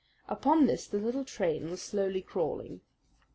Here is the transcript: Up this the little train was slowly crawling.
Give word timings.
Up 0.27 0.43
this 0.65 0.87
the 0.87 0.97
little 0.97 1.23
train 1.23 1.69
was 1.69 1.79
slowly 1.79 2.23
crawling. 2.23 2.81